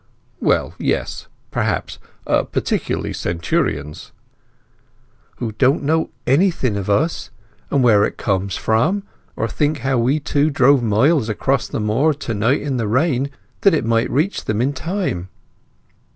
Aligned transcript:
"Well, 0.39 0.73
yes; 0.79 1.27
perhaps; 1.51 1.99
particularly 2.25 3.13
centurions." 3.13 4.11
"Who 5.35 5.51
don't 5.51 5.83
know 5.83 6.09
anything 6.25 6.75
of 6.75 6.89
us, 6.89 7.29
and 7.69 7.83
where 7.83 8.03
it 8.03 8.17
comes 8.17 8.57
from; 8.57 9.03
or 9.35 9.47
think 9.47 9.81
how 9.81 9.99
we 9.99 10.19
two 10.19 10.49
drove 10.49 10.81
miles 10.81 11.29
across 11.29 11.67
the 11.67 11.79
moor 11.79 12.15
to 12.15 12.33
night 12.33 12.61
in 12.63 12.77
the 12.77 12.87
rain 12.87 13.29
that 13.61 13.75
it 13.75 13.85
might 13.85 14.09
reach 14.09 14.49
'em 14.49 14.59
in 14.59 14.73
time?" 14.73 15.29